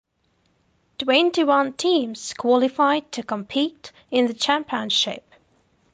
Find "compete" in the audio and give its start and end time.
3.21-3.91